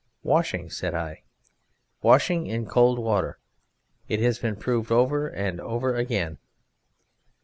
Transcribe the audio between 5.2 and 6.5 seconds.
and over again."